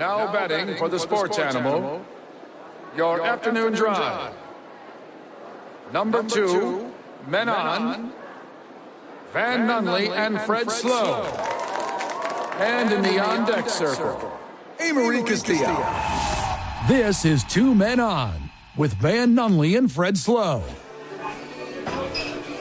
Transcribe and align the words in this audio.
Now 0.00 0.32
betting 0.32 0.78
for 0.78 0.88
the 0.88 0.98
sports 0.98 1.38
animal, 1.38 2.02
your 2.96 3.22
afternoon 3.22 3.74
drive. 3.74 4.32
Number 5.92 6.22
two, 6.22 6.90
men 7.26 7.50
on, 7.50 8.10
Van 9.34 9.68
Nunley 9.68 10.08
and 10.08 10.40
Fred 10.40 10.70
Slow. 10.70 11.22
And 12.60 12.90
in 12.90 13.02
the 13.02 13.18
on 13.18 13.44
deck 13.46 13.68
circle, 13.68 14.40
Amory 14.80 15.22
Castillo. 15.22 15.76
This 16.88 17.26
is 17.26 17.44
Two 17.44 17.74
Men 17.74 18.00
On 18.00 18.50
with 18.78 18.94
Van 18.94 19.34
Nunley 19.36 19.76
and 19.76 19.92
Fred 19.92 20.16
Slow. 20.16 20.62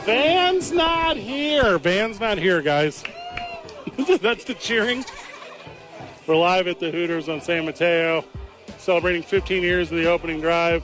Van's 0.04 0.74
not 0.74 1.16
here. 1.16 1.78
Van's 1.78 2.20
not 2.20 2.38
here, 2.38 2.62
guys. 2.62 3.02
That's 4.22 4.44
the 4.44 4.56
cheering. 4.60 5.06
We're 6.30 6.36
live 6.36 6.68
at 6.68 6.80
the 6.80 6.92
Hooters 6.92 7.28
on 7.28 7.42
San 7.42 7.66
Mateo, 7.66 8.24
celebrating 8.78 9.24
15 9.24 9.64
years 9.64 9.92
of 9.92 9.98
the 9.98 10.06
opening 10.06 10.40
drive. 10.40 10.84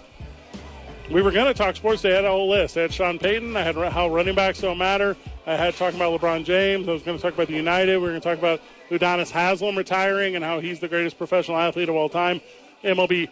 We 1.12 1.22
were 1.22 1.30
going 1.30 1.46
to 1.46 1.54
talk 1.54 1.76
sports. 1.76 2.02
They 2.02 2.10
had 2.10 2.26
a 2.26 2.32
whole 2.32 2.50
list. 2.50 2.76
I 2.78 2.82
had 2.82 2.92
Sean 2.92 3.20
Payton. 3.20 3.55
I 3.55 3.62
had 3.62 3.76
how 3.76 4.10
running 4.10 4.34
backs 4.34 4.62
don't 4.62 4.80
matter. 4.80 5.16
I 5.46 5.55
had 5.55 5.76
talking 5.76 6.00
about 6.02 6.20
LeBron 6.20 6.46
James. 6.46 6.88
I 6.88 6.94
was 6.94 7.04
going 7.04 7.16
to 7.16 7.22
talk 7.22 7.36
about 7.36 7.46
the 7.46 7.54
United. 7.54 7.98
We 7.98 8.02
were 8.02 8.10
going 8.10 8.22
to 8.22 8.28
talk 8.28 8.40
about 8.40 8.60
Udonis 8.90 9.30
Haslem 9.30 9.78
retiring 9.78 10.36
and 10.36 10.44
how 10.44 10.60
he's 10.60 10.80
the 10.80 10.88
greatest 10.88 11.16
professional 11.20 11.58
athlete 11.58 11.90
of 11.90 11.96
all 11.96 12.10
time. 12.10 12.41
MLB 12.84 13.30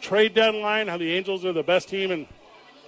trade 0.00 0.32
deadline, 0.32 0.88
how 0.88 0.96
the 0.96 1.12
Angels 1.12 1.44
are 1.44 1.52
the 1.52 1.62
best 1.62 1.90
team 1.90 2.10
in 2.10 2.26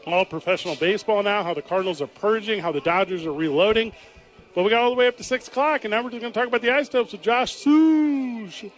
all 0.06 0.24
professional 0.24 0.76
baseball 0.76 1.22
now, 1.22 1.42
how 1.42 1.52
the 1.52 1.60
Cardinals 1.60 2.00
are 2.00 2.06
purging, 2.06 2.60
how 2.60 2.72
the 2.72 2.80
Dodgers 2.80 3.26
are 3.26 3.34
reloading. 3.34 3.92
But 4.54 4.62
we 4.62 4.70
got 4.70 4.82
all 4.82 4.90
the 4.90 4.96
way 4.96 5.08
up 5.08 5.16
to 5.16 5.24
6 5.24 5.48
o'clock, 5.48 5.84
and 5.84 5.90
now 5.90 6.02
we're 6.02 6.10
just 6.10 6.20
going 6.20 6.32
to 6.32 6.38
talk 6.38 6.46
about 6.48 6.62
the 6.62 6.70
ice 6.70 6.82
Isotopes 6.82 7.12
with 7.12 7.22
Josh 7.22 7.56
Suchon. 7.56 8.70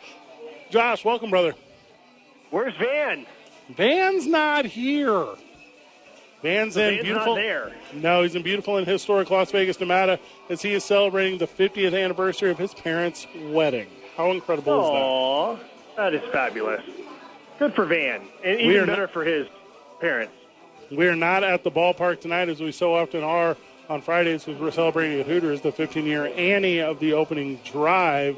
Josh, 0.71 1.05
welcome, 1.05 1.31
brother. 1.31 1.55
Where's 2.51 2.75
Van? 2.77 3.27
Van's 3.77 4.27
not 4.27 4.65
here. 4.65 5.27
Van's 6.43 6.75
The 6.75 6.83
in 6.89 6.95
Van's 6.95 7.03
beautiful. 7.05 7.35
not 7.35 7.41
there. 7.43 7.73
No, 7.93 8.23
he's 8.23 8.35
in 8.35 8.43
beautiful 8.43 8.77
and 8.79 8.87
historic 8.87 9.29
Las 9.31 9.51
Vegas, 9.51 9.79
Nevada, 9.79 10.19
as 10.49 10.63
he 10.63 10.73
is 10.73 10.85
celebrating 10.85 11.39
the 11.39 11.47
50th 11.47 11.93
anniversary 12.01 12.51
of 12.51 12.59
his 12.59 12.73
parents' 12.73 13.27
wedding. 13.49 13.89
How 14.17 14.31
incredible 14.31 14.81
is 14.81 14.91
that? 14.91 14.97
Aw, 15.03 15.57
that 15.97 16.15
is 16.15 16.33
fabulous. 16.33 16.83
Good 17.59 17.75
for 17.75 17.85
Van, 17.85 18.23
and 18.45 18.61
even 18.61 18.79
not- 18.81 18.87
better 18.89 19.09
for 19.09 19.25
his 19.25 19.47
parents. 20.01 20.33
We 20.91 21.07
are 21.09 21.17
not 21.17 21.43
at 21.43 21.65
the 21.65 21.71
ballpark 21.71 22.21
tonight, 22.21 22.49
as 22.49 22.61
we 22.61 22.71
so 22.71 22.95
often 22.95 23.25
are 23.25 23.57
on 23.89 24.01
Fridays, 24.01 24.47
we're 24.47 24.71
celebrating 24.71 25.21
at 25.21 25.27
Hooters 25.27 25.61
the 25.61 25.71
15-year 25.71 26.33
Annie 26.37 26.81
of 26.81 26.99
the 26.99 27.13
opening 27.13 27.61
drive. 27.65 28.37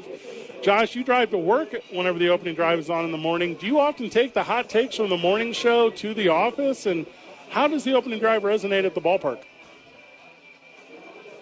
Josh, 0.61 0.95
you 0.95 1.03
drive 1.03 1.31
to 1.31 1.37
work 1.37 1.73
whenever 1.91 2.19
the 2.19 2.29
opening 2.29 2.53
drive 2.53 2.79
is 2.79 2.89
on 2.89 3.05
in 3.05 3.11
the 3.11 3.17
morning. 3.17 3.55
Do 3.55 3.65
you 3.65 3.79
often 3.79 4.09
take 4.09 4.33
the 4.33 4.43
hot 4.43 4.69
takes 4.69 4.97
from 4.97 5.09
the 5.09 5.17
morning 5.17 5.53
show 5.53 5.89
to 5.89 6.13
the 6.13 6.29
office? 6.29 6.85
And 6.85 7.07
how 7.49 7.67
does 7.67 7.83
the 7.83 7.93
opening 7.93 8.19
drive 8.19 8.43
resonate 8.43 8.85
at 8.85 8.93
the 8.93 9.01
ballpark? 9.01 9.39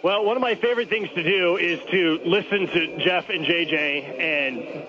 Well, 0.03 0.23
one 0.23 0.37
of 0.37 0.41
my 0.41 0.55
favorite 0.55 0.89
things 0.89 1.09
to 1.15 1.23
do 1.23 1.57
is 1.57 1.79
to 1.91 2.19
listen 2.23 2.67
to 2.67 2.97
Jeff 3.03 3.29
and 3.29 3.45
JJ 3.45 4.19
and 4.19 4.85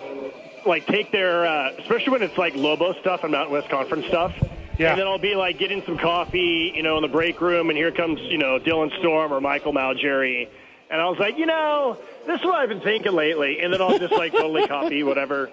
like 0.66 0.86
take 0.86 1.10
their, 1.10 1.46
uh, 1.46 1.72
especially 1.78 2.12
when 2.12 2.22
it's 2.22 2.36
like 2.36 2.54
Lobo 2.54 2.92
stuff 3.00 3.24
and 3.24 3.32
Mountain 3.32 3.52
West 3.52 3.68
Conference 3.70 4.06
stuff. 4.06 4.34
Yeah. 4.78 4.90
And 4.92 5.00
then 5.00 5.06
I'll 5.06 5.18
be 5.18 5.34
like 5.34 5.58
getting 5.58 5.82
some 5.84 5.98
coffee, 5.98 6.72
you 6.74 6.82
know, 6.82 6.96
in 6.96 7.02
the 7.02 7.08
break 7.08 7.40
room, 7.40 7.68
and 7.68 7.76
here 7.76 7.90
comes, 7.90 8.20
you 8.20 8.38
know, 8.38 8.58
Dylan 8.58 8.96
Storm 9.00 9.32
or 9.32 9.40
Michael 9.40 9.72
Malgeri. 9.72 10.48
And 10.90 11.00
I 11.00 11.08
was 11.08 11.18
like, 11.18 11.36
you 11.36 11.46
know, 11.46 11.98
this 12.26 12.40
is 12.40 12.44
what 12.46 12.54
I've 12.54 12.68
been 12.68 12.80
thinking 12.80 13.12
lately. 13.12 13.60
And 13.60 13.72
then 13.72 13.82
I'll 13.82 13.98
just 13.98 14.12
like 14.12 14.32
totally 14.32 14.66
copy 14.68 15.02
whatever 15.02 15.50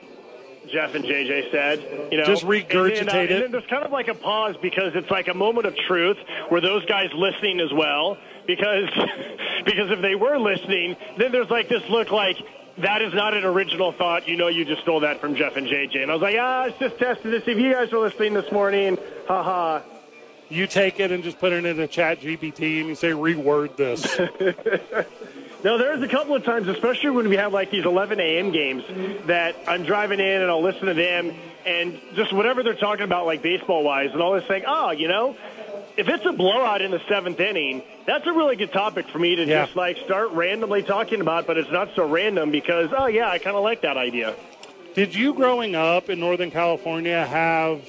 Jeff 0.71 0.95
and 0.95 1.03
JJ 1.03 1.51
said. 1.51 2.09
You 2.11 2.19
know, 2.19 2.25
Just 2.25 2.43
And 2.43 2.51
then, 2.51 2.61
uh, 2.61 2.69
regurgitate 2.69 3.23
it. 3.25 3.31
And 3.31 3.43
then 3.43 3.51
there's 3.51 3.65
kind 3.65 3.83
of 3.83 3.91
like 3.91 4.07
a 4.07 4.13
pause 4.13 4.55
because 4.61 4.95
it's 4.95 5.09
like 5.09 5.27
a 5.27 5.33
moment 5.33 5.67
of 5.67 5.75
truth 5.75 6.17
where 6.49 6.61
those 6.61 6.85
guys 6.85 7.09
listening 7.13 7.59
as 7.59 7.73
well. 7.73 8.17
Because 8.47 8.89
because 9.65 9.91
if 9.91 10.01
they 10.01 10.15
were 10.15 10.37
listening, 10.37 10.95
then 11.17 11.31
there's 11.31 11.49
like 11.49 11.67
this 11.67 11.83
look 11.89 12.11
like 12.11 12.37
that 12.77 13.01
is 13.01 13.13
not 13.13 13.33
an 13.33 13.43
original 13.43 13.91
thought. 13.91 14.27
You 14.27 14.37
know, 14.37 14.47
you 14.47 14.65
just 14.65 14.81
stole 14.81 15.01
that 15.01 15.21
from 15.21 15.35
Jeff 15.35 15.55
and 15.55 15.67
JJ. 15.67 16.01
And 16.01 16.11
I 16.11 16.13
was 16.13 16.21
like, 16.21 16.35
ah, 16.39 16.65
it's 16.65 16.79
just 16.79 16.97
testing 16.97 17.31
to 17.31 17.43
see 17.43 17.51
if 17.51 17.57
you 17.57 17.71
guys 17.71 17.91
were 17.91 17.99
listening 17.99 18.33
this 18.33 18.51
morning. 18.51 18.97
Ha 19.27 19.43
ha. 19.43 19.83
You 20.49 20.67
take 20.67 20.99
it 20.99 21.11
and 21.11 21.23
just 21.23 21.39
put 21.39 21.53
it 21.53 21.65
in 21.65 21.79
a 21.79 21.87
chat 21.87 22.21
GPT 22.21 22.79
and 22.79 22.89
you 22.89 22.95
say, 22.95 23.11
reword 23.11 23.75
this. 23.77 24.19
No, 25.65 25.79
there's 25.79 26.03
a 26.03 26.07
couple 26.07 26.35
of 26.35 26.43
times, 26.43 26.67
especially 26.67 27.09
when 27.09 27.27
we 27.27 27.37
have 27.37 27.51
like 27.51 27.71
these 27.71 27.85
11 27.85 28.19
a.m. 28.19 28.51
games, 28.51 28.83
that 29.25 29.55
I'm 29.67 29.81
driving 29.81 30.19
in 30.19 30.43
and 30.43 30.51
I'll 30.51 30.61
listen 30.61 30.85
to 30.85 30.93
them 30.93 31.33
and 31.65 31.99
just 32.13 32.31
whatever 32.33 32.61
they're 32.61 32.75
talking 32.75 33.03
about, 33.03 33.25
like 33.25 33.41
baseball 33.41 33.83
wise, 33.83 34.11
and 34.13 34.21
I'll 34.21 34.35
just 34.35 34.47
think, 34.47 34.65
oh, 34.67 34.91
you 34.91 35.07
know, 35.07 35.35
if 35.97 36.07
it's 36.07 36.25
a 36.25 36.31
blowout 36.31 36.81
in 36.81 36.91
the 36.91 37.01
seventh 37.07 37.39
inning, 37.39 37.81
that's 38.05 38.25
a 38.27 38.33
really 38.33 38.55
good 38.55 38.71
topic 38.71 39.07
for 39.09 39.19
me 39.19 39.35
to 39.35 39.45
Yeah. 39.45 39.65
just 39.65 39.75
like 39.75 39.97
start 39.99 40.31
randomly 40.31 40.83
talking 40.83 41.21
about, 41.21 41.47
but 41.47 41.57
it's 41.57 41.71
not 41.71 41.89
so 41.95 42.05
random 42.05 42.51
because, 42.51 42.89
oh, 42.97 43.07
yeah, 43.07 43.29
I 43.29 43.37
kind 43.39 43.55
of 43.55 43.63
like 43.63 43.81
that 43.81 43.97
idea. 43.97 44.35
Did 44.93 45.13
you, 45.13 45.33
growing 45.33 45.75
up 45.75 46.09
in 46.09 46.19
Northern 46.19 46.51
California, 46.51 47.25
have 47.25 47.81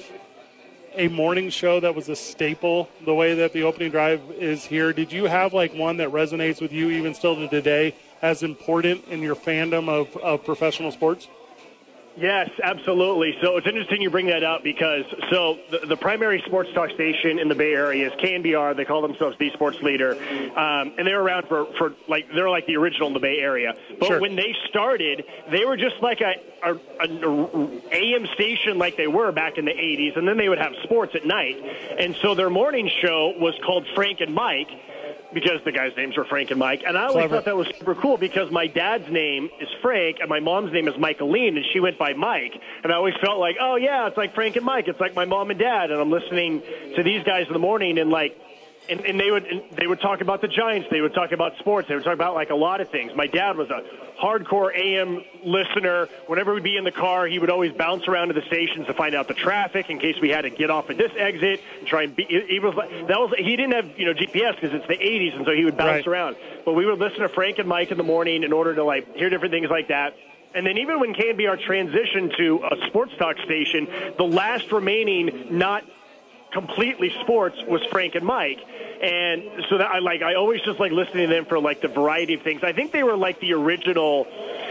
a 0.95 1.07
morning 1.09 1.49
show 1.49 1.79
that 1.79 1.93
was 1.95 2.09
a 2.09 2.15
staple 2.15 2.89
the 3.05 3.13
way 3.13 3.35
that 3.35 3.53
the 3.53 3.63
opening 3.63 3.91
drive 3.91 4.21
is 4.31 4.65
here? 4.65 4.91
Did 4.93 5.11
you 5.11 5.25
have 5.25 5.53
like 5.53 5.73
one 5.73 5.97
that 5.97 6.09
resonates 6.09 6.59
with 6.59 6.73
you 6.73 6.89
even 6.89 7.13
still 7.13 7.35
to 7.35 7.47
today 7.47 7.93
as 8.21 8.41
important 8.43 9.05
in 9.07 9.21
your 9.21 9.35
fandom 9.35 9.89
of, 9.89 10.15
of 10.17 10.43
professional 10.43 10.91
sports? 10.91 11.27
Yes, 12.17 12.49
absolutely. 12.63 13.37
So 13.43 13.57
it's 13.57 13.67
interesting 13.67 14.01
you 14.01 14.09
bring 14.09 14.25
that 14.27 14.43
up 14.43 14.63
because 14.63 15.05
so 15.29 15.59
the, 15.69 15.85
the 15.85 15.95
primary 15.95 16.41
sports 16.47 16.69
talk 16.73 16.89
station 16.89 17.37
in 17.37 17.47
the 17.47 17.53
Bay 17.53 17.73
Area 17.73 18.07
is 18.07 18.13
KNBR. 18.13 18.75
They 18.75 18.85
call 18.85 19.03
themselves 19.03 19.37
the 19.37 19.51
sports 19.51 19.77
leader, 19.83 20.13
um, 20.13 20.93
and 20.97 21.05
they're 21.05 21.21
around 21.21 21.47
for, 21.47 21.67
for 21.77 21.93
like 22.07 22.25
they're 22.33 22.49
like 22.49 22.65
the 22.65 22.75
original 22.75 23.07
in 23.07 23.13
the 23.13 23.19
Bay 23.19 23.37
Area. 23.37 23.75
But 23.99 24.07
Sure. 24.07 24.19
when 24.19 24.35
they 24.35 24.55
started, 24.67 25.25
they 25.51 25.63
were 25.65 25.77
just 25.77 26.01
like 26.01 26.21
a, 26.21 26.33
a, 26.63 26.73
a 27.01 27.81
AM 27.91 28.25
station 28.33 28.79
like 28.79 28.97
they 28.97 29.07
were 29.07 29.31
back 29.31 29.59
in 29.59 29.65
the 29.65 29.71
'80s, 29.73 30.17
and 30.17 30.27
then 30.27 30.37
they 30.37 30.49
would 30.49 30.57
have 30.59 30.73
sports 30.83 31.13
at 31.13 31.23
night. 31.23 31.57
And 31.99 32.15
so 32.15 32.33
their 32.33 32.49
morning 32.49 32.89
show 32.99 33.35
was 33.37 33.53
called 33.63 33.85
Frank 33.93 34.21
and 34.21 34.33
Mike 34.33 34.69
because 35.33 35.59
the 35.65 35.71
guys' 35.71 35.93
names 35.97 36.17
were 36.17 36.25
Frank 36.25 36.51
and 36.51 36.59
Mike. 36.59 36.83
And 36.85 36.97
I 36.97 37.01
always 37.07 37.13
Clever. 37.13 37.35
thought 37.35 37.45
that 37.45 37.55
was 37.57 37.67
super 37.77 37.95
cool 37.95 38.17
because 38.17 38.51
my 38.51 38.67
dad's 38.67 39.09
name 39.11 39.49
is 39.59 39.67
Frank 39.81 40.17
and 40.19 40.29
my 40.29 40.39
mom's 40.39 40.71
name 40.71 40.87
is 40.87 40.95
Michaeline, 40.95 41.55
and 41.57 41.65
she 41.73 41.79
went 41.79 41.97
by 41.97 42.13
Mike. 42.13 42.53
And 42.83 42.91
I 42.91 42.95
always 42.95 43.15
felt 43.21 43.39
like, 43.39 43.57
oh 43.59 43.75
yeah, 43.75 44.07
it's 44.07 44.17
like 44.17 44.33
Frank 44.33 44.55
and 44.55 44.65
Mike. 44.65 44.87
It's 44.87 44.99
like 44.99 45.15
my 45.15 45.25
mom 45.25 45.49
and 45.49 45.59
dad. 45.59 45.91
And 45.91 45.99
I'm 45.99 46.11
listening 46.11 46.61
to 46.95 47.03
these 47.03 47.23
guys 47.23 47.47
in 47.47 47.53
the 47.53 47.59
morning, 47.59 47.97
and 47.99 48.09
like. 48.09 48.39
And, 48.89 49.01
and 49.05 49.19
they 49.19 49.31
would 49.31 49.43
and 49.45 49.61
they 49.75 49.85
would 49.85 49.99
talk 49.99 50.21
about 50.21 50.41
the 50.41 50.47
Giants. 50.47 50.87
They 50.89 51.01
would 51.01 51.13
talk 51.13 51.31
about 51.33 51.57
sports. 51.59 51.87
They 51.89 51.95
would 51.95 52.03
talk 52.05 52.13
about 52.13 52.35
like 52.35 52.49
a 52.51 52.55
lot 52.55 52.79
of 52.79 52.89
things. 52.89 53.11
My 53.15 53.27
dad 53.27 53.57
was 53.57 53.69
a 53.69 53.83
hardcore 54.21 54.73
AM 54.75 55.23
listener. 55.43 56.07
Whenever 56.27 56.53
we'd 56.53 56.63
be 56.63 56.77
in 56.77 56.83
the 56.85 56.91
car, 56.91 57.27
he 57.27 57.37
would 57.37 57.49
always 57.49 57.73
bounce 57.73 58.07
around 58.07 58.29
to 58.29 58.33
the 58.33 58.41
stations 58.47 58.87
to 58.87 58.93
find 58.93 59.13
out 59.13 59.27
the 59.27 59.33
traffic 59.33 59.89
in 59.89 59.99
case 59.99 60.15
we 60.21 60.29
had 60.29 60.41
to 60.43 60.49
get 60.49 60.69
off 60.69 60.89
at 60.89 60.97
this 60.97 61.11
exit 61.17 61.61
and 61.79 61.87
try 61.87 62.03
and 62.03 62.15
be. 62.15 62.23
He 62.23 62.59
was 62.59 62.75
that 62.75 63.19
was 63.19 63.33
he 63.37 63.55
didn't 63.57 63.73
have 63.73 63.99
you 63.99 64.05
know 64.05 64.13
GPS 64.13 64.55
because 64.55 64.73
it's 64.73 64.87
the 64.87 64.97
80s, 64.97 65.35
and 65.35 65.45
so 65.45 65.51
he 65.51 65.65
would 65.65 65.75
bounce 65.77 65.87
Right. 65.87 66.07
around. 66.07 66.35
But 66.65 66.73
we 66.73 66.85
would 66.85 66.99
listen 66.99 67.19
to 67.19 67.29
Frank 67.29 67.59
and 67.59 67.67
Mike 67.67 67.91
in 67.91 67.97
the 67.97 68.03
morning 68.03 68.43
in 68.43 68.53
order 68.53 68.73
to 68.75 68.83
like 68.83 69.15
hear 69.17 69.29
different 69.29 69.53
things 69.53 69.69
like 69.69 69.89
that. 69.89 70.15
And 70.55 70.65
then 70.65 70.77
even 70.77 70.99
when 71.01 71.13
KNBR 71.13 71.61
transitioned 71.67 72.35
to 72.37 72.63
a 72.71 72.87
sports 72.87 73.11
talk 73.19 73.37
station, 73.45 73.87
the 74.17 74.23
last 74.23 74.71
remaining 74.71 75.47
not 75.57 75.83
completely 76.51 77.13
sports 77.21 77.57
was 77.67 77.83
Frank 77.91 78.15
and 78.15 78.25
Mike. 78.25 78.59
And 79.01 79.43
so 79.69 79.77
that 79.77 79.91
I 79.91 79.99
like 79.99 80.21
I 80.23 80.35
always 80.35 80.61
just 80.61 80.79
like 80.79 80.91
listening 80.91 81.29
to 81.29 81.33
them 81.33 81.45
for 81.45 81.59
like 81.59 81.81
the 81.81 81.87
variety 81.87 82.33
of 82.33 82.41
things. 82.41 82.63
I 82.63 82.73
think 82.73 82.91
they 82.91 83.03
were 83.03 83.15
like 83.15 83.39
the 83.39 83.53
original 83.53 84.27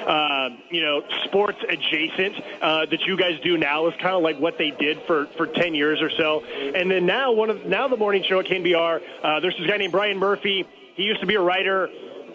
uh, 0.06 0.50
you 0.70 0.82
know, 0.82 1.02
sports 1.24 1.58
adjacent 1.68 2.36
uh, 2.62 2.86
that 2.86 3.00
you 3.06 3.16
guys 3.16 3.40
do 3.40 3.56
now 3.58 3.88
is 3.88 3.94
kind 3.94 4.14
of 4.14 4.22
like 4.22 4.38
what 4.38 4.56
they 4.56 4.70
did 4.70 5.02
for, 5.02 5.26
for 5.36 5.46
10 5.46 5.74
years 5.74 6.00
or 6.00 6.10
so. 6.10 6.44
And 6.44 6.90
then 6.90 7.06
now 7.06 7.32
one 7.32 7.50
of 7.50 7.66
now 7.66 7.88
the 7.88 7.96
morning 7.96 8.22
show 8.22 8.38
at 8.38 8.46
KNBR, 8.46 9.02
uh, 9.22 9.40
there's 9.40 9.56
this 9.58 9.66
guy 9.66 9.76
named 9.78 9.92
Brian 9.92 10.18
Murphy. 10.18 10.64
He 10.94 11.02
used 11.02 11.20
to 11.20 11.26
be 11.26 11.34
a 11.34 11.40
writer. 11.40 11.90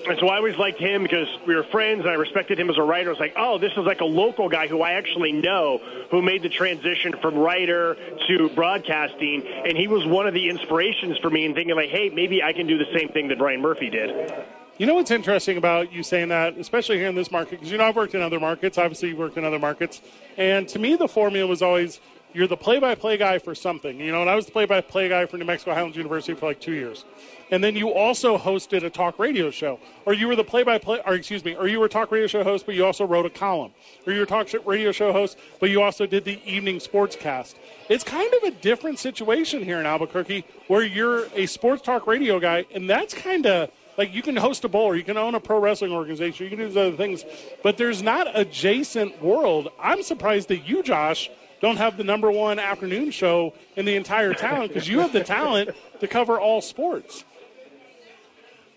And 0.07 0.17
so 0.19 0.27
I 0.27 0.37
always 0.37 0.57
liked 0.57 0.79
him 0.79 1.03
because 1.03 1.27
we 1.45 1.55
were 1.55 1.63
friends 1.63 2.01
and 2.01 2.09
I 2.09 2.13
respected 2.13 2.59
him 2.59 2.69
as 2.69 2.77
a 2.77 2.83
writer. 2.83 3.09
I 3.09 3.13
was 3.13 3.19
like, 3.19 3.33
oh, 3.37 3.57
this 3.57 3.71
is 3.73 3.85
like 3.85 4.01
a 4.01 4.05
local 4.05 4.49
guy 4.49 4.67
who 4.67 4.81
I 4.81 4.93
actually 4.93 5.31
know 5.31 5.79
who 6.09 6.21
made 6.21 6.41
the 6.41 6.49
transition 6.49 7.13
from 7.21 7.35
writer 7.35 7.95
to 8.27 8.49
broadcasting. 8.55 9.45
And 9.45 9.77
he 9.77 9.87
was 9.87 10.05
one 10.05 10.27
of 10.27 10.33
the 10.33 10.49
inspirations 10.49 11.17
for 11.19 11.29
me 11.29 11.45
in 11.45 11.53
thinking, 11.53 11.75
like, 11.75 11.89
hey, 11.89 12.09
maybe 12.09 12.41
I 12.41 12.53
can 12.53 12.67
do 12.67 12.77
the 12.77 12.91
same 12.97 13.09
thing 13.09 13.27
that 13.29 13.37
Brian 13.37 13.61
Murphy 13.61 13.89
did. 13.89 14.33
You 14.77 14.87
know 14.87 14.95
what's 14.95 15.11
interesting 15.11 15.57
about 15.57 15.93
you 15.93 16.01
saying 16.01 16.29
that, 16.29 16.57
especially 16.57 16.97
here 16.97 17.07
in 17.07 17.13
this 17.13 17.29
market, 17.29 17.51
because 17.51 17.71
you 17.71 17.77
know 17.77 17.83
I've 17.83 17.95
worked 17.95 18.15
in 18.15 18.21
other 18.21 18.39
markets. 18.39 18.79
Obviously, 18.79 19.09
you've 19.09 19.19
worked 19.19 19.37
in 19.37 19.45
other 19.45 19.59
markets, 19.59 20.01
and 20.37 20.67
to 20.69 20.79
me, 20.79 20.95
the 20.95 21.07
formula 21.07 21.47
was 21.47 21.61
always 21.61 21.99
you're 22.33 22.47
the 22.47 22.57
play-by-play 22.57 23.17
guy 23.17 23.37
for 23.37 23.53
something. 23.53 23.99
You 23.99 24.11
know, 24.11 24.21
and 24.21 24.29
I 24.29 24.35
was 24.35 24.47
the 24.47 24.51
play-by-play 24.51 25.09
guy 25.09 25.25
for 25.27 25.37
New 25.37 25.45
Mexico 25.45 25.75
Highlands 25.75 25.97
University 25.97 26.33
for 26.33 26.47
like 26.47 26.59
two 26.59 26.71
years, 26.71 27.05
and 27.51 27.63
then 27.63 27.75
you 27.75 27.93
also 27.93 28.37
hosted 28.37 28.83
a 28.83 28.89
talk 28.89 29.19
radio 29.19 29.51
show, 29.51 29.79
or 30.05 30.13
you 30.13 30.27
were 30.27 30.35
the 30.35 30.43
play-by-play, 30.43 31.01
or 31.05 31.13
excuse 31.13 31.43
me, 31.43 31.55
or 31.55 31.67
you 31.67 31.79
were 31.79 31.85
a 31.85 31.89
talk 31.89 32.09
radio 32.11 32.27
show 32.27 32.43
host, 32.43 32.65
but 32.65 32.75
you 32.75 32.85
also 32.85 33.05
wrote 33.05 33.25
a 33.25 33.29
column, 33.29 33.71
or 34.07 34.13
you 34.13 34.19
were 34.19 34.23
a 34.23 34.27
talk 34.27 34.47
radio 34.65 34.91
show 34.91 35.11
host, 35.11 35.37
but 35.59 35.69
you 35.69 35.81
also 35.81 36.05
did 36.05 36.23
the 36.23 36.39
evening 36.45 36.77
sportscast. 36.77 37.55
It's 37.89 38.05
kind 38.05 38.33
of 38.35 38.43
a 38.43 38.51
different 38.51 38.99
situation 38.99 39.63
here 39.63 39.79
in 39.79 39.85
Albuquerque, 39.85 40.45
where 40.67 40.81
you're 40.81 41.25
a 41.35 41.45
sports 41.45 41.81
talk 41.81 42.07
radio 42.07 42.39
guy, 42.39 42.65
and 42.73 42.89
that's 42.89 43.13
kind 43.13 43.45
of 43.45 43.69
like 43.97 44.13
you 44.13 44.21
can 44.21 44.37
host 44.37 44.63
a 44.63 44.69
bowl 44.69 44.85
or 44.85 44.95
you 44.95 45.03
can 45.03 45.17
own 45.17 45.35
a 45.35 45.39
pro 45.39 45.59
wrestling 45.59 45.91
organization, 45.91 46.45
you 46.45 46.49
can 46.49 46.59
do 46.59 46.67
these 46.67 46.77
other 46.77 46.95
things, 46.95 47.25
but 47.61 47.77
there's 47.77 48.01
not 48.01 48.27
adjacent 48.33 49.21
world. 49.21 49.67
I'm 49.77 50.01
surprised 50.01 50.47
that 50.47 50.67
you, 50.67 50.81
Josh, 50.81 51.29
don't 51.61 51.77
have 51.77 51.97
the 51.97 52.03
number 52.03 52.31
one 52.31 52.57
afternoon 52.57 53.11
show 53.11 53.53
in 53.75 53.85
the 53.85 53.95
entire 53.95 54.33
town 54.33 54.69
because 54.69 54.87
you 54.87 54.99
have 55.01 55.13
the 55.13 55.23
talent 55.23 55.69
to 55.99 56.07
cover 56.07 56.39
all 56.39 56.61
sports. 56.61 57.25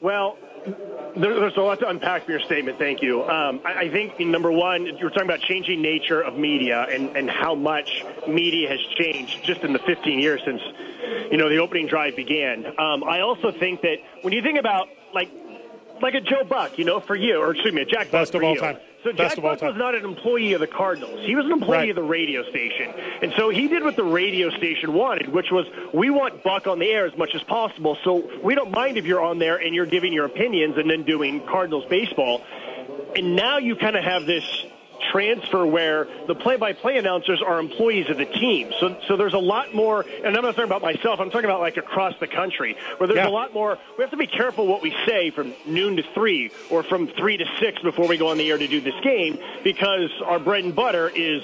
Well, 0.04 0.36
there, 1.16 1.40
there's 1.40 1.56
a 1.56 1.62
lot 1.62 1.80
to 1.80 1.88
unpack 1.88 2.24
from 2.24 2.32
your 2.32 2.40
statement. 2.40 2.76
Thank 2.78 3.00
you. 3.00 3.22
Um, 3.22 3.62
I, 3.64 3.84
I, 3.84 3.90
think 3.90 4.20
number 4.20 4.52
one, 4.52 4.84
you 4.84 5.02
were 5.02 5.08
talking 5.08 5.24
about 5.24 5.40
changing 5.40 5.80
nature 5.80 6.20
of 6.20 6.36
media 6.36 6.86
and, 6.90 7.16
and 7.16 7.30
how 7.30 7.54
much 7.54 8.04
media 8.28 8.68
has 8.68 8.80
changed 8.98 9.42
just 9.42 9.62
in 9.62 9.72
the 9.72 9.78
15 9.78 10.18
years 10.18 10.42
since 10.44 10.60
you 11.30 11.38
know 11.38 11.48
the 11.48 11.56
opening 11.56 11.86
drive 11.86 12.16
began. 12.16 12.66
Um, 12.78 13.02
I 13.02 13.20
also 13.20 13.50
think 13.50 13.80
that 13.80 13.96
when 14.20 14.34
you 14.34 14.42
think 14.42 14.58
about 14.58 14.88
like 15.14 15.30
like 16.02 16.12
a 16.12 16.20
Joe 16.20 16.44
Buck, 16.44 16.76
you 16.76 16.84
know, 16.84 17.00
for 17.00 17.16
you, 17.16 17.40
or 17.40 17.52
excuse 17.52 17.72
me, 17.72 17.80
a 17.80 17.86
Jack 17.86 18.10
Best 18.10 18.34
Buck 18.34 18.42
of 18.42 18.46
all 18.46 18.54
you. 18.56 18.60
time. 18.60 18.76
So 19.04 19.12
Jack 19.12 19.36
Buck 19.36 19.60
was 19.60 19.76
not 19.76 19.94
an 19.94 20.02
employee 20.02 20.54
of 20.54 20.60
the 20.60 20.66
Cardinals. 20.66 21.20
He 21.26 21.36
was 21.36 21.44
an 21.44 21.52
employee 21.52 21.76
right. 21.76 21.90
of 21.90 21.96
the 21.96 22.02
radio 22.02 22.42
station. 22.48 22.90
And 23.20 23.34
so 23.36 23.50
he 23.50 23.68
did 23.68 23.84
what 23.84 23.96
the 23.96 24.04
radio 24.04 24.48
station 24.48 24.94
wanted, 24.94 25.28
which 25.28 25.50
was 25.50 25.66
we 25.92 26.08
want 26.08 26.42
Buck 26.42 26.66
on 26.66 26.78
the 26.78 26.90
air 26.90 27.04
as 27.04 27.14
much 27.18 27.34
as 27.34 27.42
possible. 27.42 27.98
So 28.02 28.26
we 28.42 28.54
don't 28.54 28.70
mind 28.70 28.96
if 28.96 29.04
you're 29.04 29.22
on 29.22 29.38
there 29.38 29.56
and 29.56 29.74
you're 29.74 29.84
giving 29.84 30.14
your 30.14 30.24
opinions 30.24 30.78
and 30.78 30.88
then 30.88 31.02
doing 31.02 31.44
Cardinals 31.46 31.84
baseball. 31.90 32.42
And 33.14 33.36
now 33.36 33.58
you 33.58 33.76
kind 33.76 33.94
of 33.94 34.04
have 34.04 34.24
this 34.24 34.44
transfer 35.24 35.64
where 35.64 36.08
the 36.26 36.34
play-by-play 36.34 36.98
announcers 36.98 37.40
are 37.40 37.60
employees 37.60 38.10
of 38.10 38.16
the 38.18 38.24
team. 38.24 38.72
So, 38.80 38.96
so 39.06 39.16
there's 39.16 39.32
a 39.34 39.38
lot 39.38 39.72
more, 39.72 40.04
and 40.24 40.36
I'm 40.36 40.42
not 40.42 40.56
talking 40.56 40.64
about 40.64 40.82
myself. 40.82 41.20
I'm 41.20 41.30
talking 41.30 41.44
about 41.44 41.60
like 41.60 41.76
across 41.76 42.14
the 42.18 42.26
country 42.26 42.76
where 42.98 43.06
there's 43.06 43.18
Yeah. 43.18 43.28
a 43.28 43.30
lot 43.30 43.54
more. 43.54 43.78
We 43.96 44.02
have 44.02 44.10
to 44.10 44.16
be 44.16 44.26
careful 44.26 44.66
what 44.66 44.82
we 44.82 44.92
say 45.06 45.30
from 45.30 45.54
noon 45.66 45.96
to 45.98 46.02
three 46.14 46.50
or 46.68 46.82
from 46.82 47.06
three 47.06 47.36
to 47.36 47.44
six 47.60 47.80
before 47.80 48.08
we 48.08 48.16
go 48.16 48.26
on 48.28 48.38
the 48.38 48.50
air 48.50 48.58
to 48.58 48.66
do 48.66 48.80
this 48.80 48.98
game 49.04 49.38
because 49.62 50.10
our 50.24 50.40
bread 50.40 50.64
and 50.64 50.74
butter 50.74 51.08
is 51.14 51.42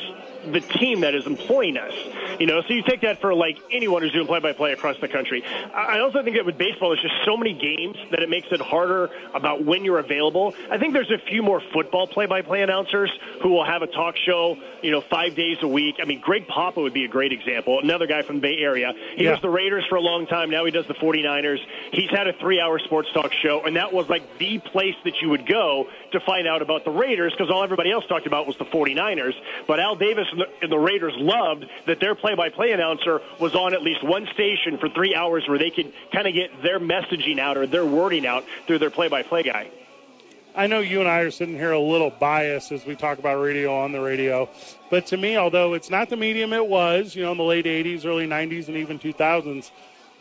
the 0.52 0.60
team 0.60 1.00
that 1.00 1.14
is 1.14 1.26
employing 1.26 1.76
us. 1.76 1.92
You 2.38 2.46
know, 2.46 2.62
so 2.62 2.72
you 2.72 2.82
take 2.82 3.02
that 3.02 3.20
for 3.20 3.34
like 3.34 3.58
anyone 3.70 4.02
who's 4.02 4.12
doing 4.12 4.26
play-by-play 4.26 4.72
across 4.72 4.96
the 5.00 5.08
country. 5.08 5.44
I 5.74 5.98
also 6.00 6.22
think 6.22 6.36
that 6.36 6.46
with 6.46 6.56
baseball, 6.56 6.90
there's 6.90 7.02
just 7.02 7.24
so 7.24 7.36
many 7.36 7.52
games 7.52 7.96
that 8.10 8.22
it 8.22 8.30
makes 8.30 8.48
it 8.50 8.60
harder 8.60 9.10
about 9.34 9.64
when 9.64 9.84
you're 9.84 9.98
available. 9.98 10.54
I 10.70 10.78
think 10.78 10.94
there's 10.94 11.10
a 11.10 11.18
few 11.18 11.42
more 11.42 11.60
football 11.72 12.06
play-by-play 12.06 12.62
announcers 12.62 13.10
who 13.42 13.50
will 13.50 13.64
have 13.64 13.82
a 13.82 13.86
talk 13.86 14.16
show, 14.16 14.56
you 14.82 14.90
know, 14.90 15.02
five 15.02 15.34
days 15.34 15.58
a 15.62 15.68
week. 15.68 15.96
I 16.00 16.04
mean, 16.06 16.20
Greg 16.20 16.46
Papa 16.48 16.80
would 16.80 16.94
be 16.94 17.04
a 17.04 17.08
great 17.08 17.32
example. 17.32 17.80
Another 17.82 18.06
guy 18.06 18.22
from 18.22 18.36
the 18.36 18.42
Bay 18.42 18.56
Area. 18.58 18.92
He 19.16 19.24
Yeah. 19.24 19.32
was 19.32 19.40
the 19.40 19.50
Raiders 19.50 19.84
for 19.88 19.96
a 19.96 20.00
long 20.00 20.26
time. 20.26 20.50
Now 20.50 20.64
he 20.64 20.70
does 20.70 20.86
the 20.86 20.94
49ers. 20.94 21.60
He's 21.92 22.10
had 22.10 22.26
a 22.26 22.32
three-hour 22.32 22.78
sports 22.80 23.12
talk 23.12 23.32
show, 23.32 23.62
and 23.62 23.76
that 23.76 23.92
was 23.92 24.08
like 24.08 24.38
the 24.38 24.58
place 24.58 24.94
that 25.04 25.20
you 25.20 25.28
would 25.28 25.46
go 25.46 25.88
to 26.12 26.20
find 26.20 26.46
out 26.48 26.62
about 26.62 26.84
the 26.84 26.90
Raiders 26.90 27.32
because 27.36 27.50
all 27.50 27.62
everybody 27.62 27.90
else 27.90 28.06
talked 28.06 28.26
about 28.26 28.46
was 28.46 28.56
the 28.56 28.64
49ers. 28.64 29.34
But 29.66 29.80
Al 29.80 29.96
Davis 29.96 30.26
and 30.32 30.40
the, 30.40 30.48
and 30.62 30.72
the 30.72 30.78
Raiders 30.78 31.14
loved 31.16 31.66
that 31.86 32.00
their 32.00 32.14
play-by-play 32.14 32.72
announcer 32.72 33.20
was 33.38 33.54
on 33.54 33.74
at 33.74 33.82
least 33.82 34.02
one 34.02 34.26
station 34.32 34.78
for 34.78 34.88
three 34.88 35.14
hours 35.14 35.48
where 35.48 35.58
they 35.58 35.70
could 35.70 35.92
kind 36.12 36.26
of 36.26 36.34
get 36.34 36.62
their 36.62 36.80
messaging 36.80 37.38
out 37.38 37.56
or 37.56 37.66
their 37.66 37.84
wording 37.84 38.26
out 38.26 38.44
through 38.66 38.78
their 38.78 38.90
play-by-play 38.90 39.42
guy. 39.42 39.70
I 40.54 40.66
know 40.66 40.80
you 40.80 41.00
and 41.00 41.08
I 41.08 41.20
are 41.20 41.30
sitting 41.30 41.54
here 41.54 41.72
a 41.72 41.78
little 41.78 42.10
biased 42.10 42.72
as 42.72 42.84
we 42.84 42.96
talk 42.96 43.18
about 43.18 43.40
radio 43.40 43.76
on 43.78 43.92
the 43.92 44.00
radio, 44.00 44.48
but 44.90 45.06
to 45.06 45.16
me, 45.16 45.36
although 45.36 45.74
it's 45.74 45.90
not 45.90 46.08
the 46.08 46.16
medium 46.16 46.52
it 46.52 46.66
was, 46.66 47.14
you 47.14 47.22
know, 47.22 47.32
in 47.32 47.38
the 47.38 47.44
late 47.44 47.66
80s, 47.66 48.04
early 48.04 48.26
90s, 48.26 48.66
and 48.66 48.76
even 48.76 48.98
2000s, 48.98 49.70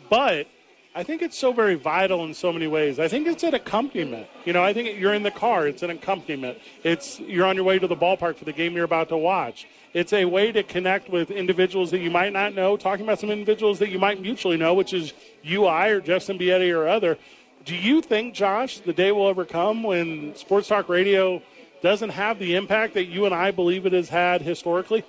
but 0.08 0.46
I 0.92 1.04
think 1.04 1.22
it's 1.22 1.38
so 1.38 1.52
very 1.52 1.76
vital 1.76 2.24
in 2.24 2.34
so 2.34 2.52
many 2.52 2.66
ways. 2.66 2.98
I 2.98 3.06
think 3.06 3.28
it's 3.28 3.44
an 3.44 3.54
accompaniment. 3.54 4.26
You 4.44 4.52
know, 4.52 4.64
I 4.64 4.72
think 4.72 4.98
you're 4.98 5.14
in 5.14 5.22
the 5.22 5.30
car, 5.30 5.68
it's 5.68 5.84
an 5.84 5.90
accompaniment. 5.90 6.58
It's 6.82 7.20
you're 7.20 7.46
on 7.46 7.54
your 7.54 7.64
way 7.64 7.78
to 7.78 7.86
the 7.86 7.96
ballpark 7.96 8.36
for 8.36 8.44
the 8.44 8.52
game 8.52 8.74
you're 8.74 8.84
about 8.84 9.08
to 9.10 9.16
watch. 9.16 9.68
It's 9.94 10.12
a 10.12 10.24
way 10.24 10.50
to 10.50 10.64
connect 10.64 11.08
with 11.08 11.30
individuals 11.30 11.92
that 11.92 12.00
you 12.00 12.10
might 12.10 12.32
not 12.32 12.54
know, 12.54 12.76
talking 12.76 13.04
about 13.04 13.20
some 13.20 13.30
individuals 13.30 13.78
that 13.78 13.90
you 13.90 14.00
might 14.00 14.20
mutually 14.20 14.56
know, 14.56 14.74
which 14.74 14.92
is 14.92 15.12
you, 15.42 15.66
I, 15.66 15.88
or 15.88 16.00
Jeff 16.00 16.22
Siembieda 16.22 16.74
or 16.74 16.88
other. 16.88 17.18
Do 17.64 17.76
you 17.76 18.02
think, 18.02 18.34
Josh, 18.34 18.78
the 18.78 18.92
day 18.92 19.12
will 19.12 19.28
ever 19.28 19.44
come 19.44 19.84
when 19.84 20.34
sports 20.34 20.68
talk 20.68 20.88
radio 20.88 21.40
doesn't 21.82 22.10
have 22.10 22.38
the 22.38 22.56
impact 22.56 22.94
that 22.94 23.04
you 23.04 23.26
and 23.26 23.34
I 23.34 23.52
believe 23.52 23.86
it 23.86 23.92
has 23.92 24.08
had 24.08 24.42
historically? 24.42 25.04